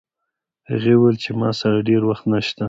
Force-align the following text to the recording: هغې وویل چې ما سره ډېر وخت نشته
هغې 0.69 0.93
وویل 0.95 1.17
چې 1.23 1.29
ما 1.39 1.49
سره 1.61 1.77
ډېر 1.89 2.01
وخت 2.09 2.25
نشته 2.33 2.59